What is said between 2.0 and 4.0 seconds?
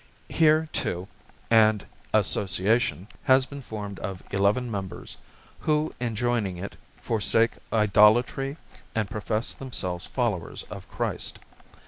"Association" has been formed